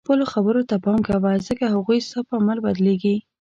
خپلو 0.05 0.25
خبرو 0.33 0.61
ته 0.69 0.75
پام 0.85 0.99
کوه 1.07 1.31
ځکه 1.47 1.65
هغوی 1.73 1.99
ستا 2.07 2.19
په 2.27 2.33
عمل 2.39 2.57
بدلیږي. 2.65 3.15